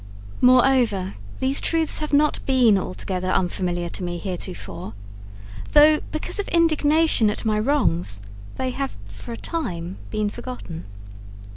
[0.41, 4.93] Moreover, these truths have not been altogether unfamiliar to me heretofore,
[5.73, 8.19] though because of indignation at my wrongs
[8.55, 10.85] they have for a time been forgotten.